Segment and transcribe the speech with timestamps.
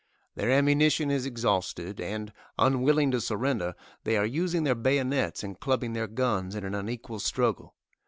[0.33, 5.93] Their ammunition is exhausted, and, unwilling to surrender, they are using their bayonets and clubbing
[5.93, 7.75] their guns in an unequal struggle.